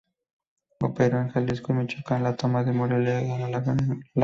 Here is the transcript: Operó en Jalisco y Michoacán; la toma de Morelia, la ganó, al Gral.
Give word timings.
Operó 0.81 1.21
en 1.21 1.29
Jalisco 1.29 1.73
y 1.73 1.75
Michoacán; 1.75 2.23
la 2.23 2.35
toma 2.35 2.63
de 2.63 2.71
Morelia, 2.71 3.19
la 3.47 3.59
ganó, 3.59 3.83
al 3.83 3.97
Gral. 4.01 4.03